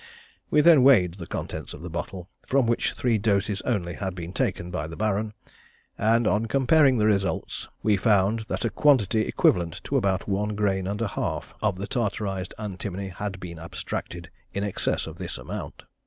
[0.49, 4.33] We then weighed the contents of the bottle, from which three doses only had been
[4.33, 5.33] taken by the Baron,
[5.95, 10.87] and, on comparing the results, we found that a quantity equivalent to about one grain
[10.87, 15.83] and a half of the tartarised antimony had been abstracted in excess of this amount.